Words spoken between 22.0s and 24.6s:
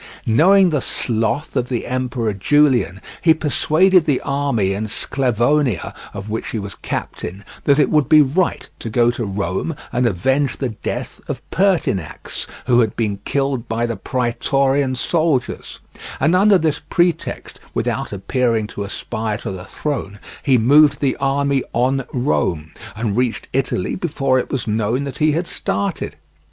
Rome, and reached Italy before it